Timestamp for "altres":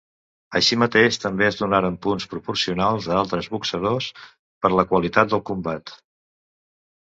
3.19-3.51